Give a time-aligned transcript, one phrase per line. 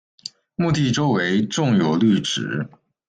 [0.55, 2.67] 墓地周围种有绿植。